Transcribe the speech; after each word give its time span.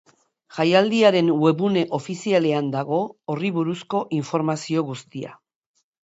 Jaialdiaren 0.57 1.27
webgune 1.41 1.83
ofizialean 1.97 2.71
dago 2.75 2.97
horri 3.33 3.51
buruzko 3.59 4.01
informazio 4.21 4.85
guztia. 4.89 5.35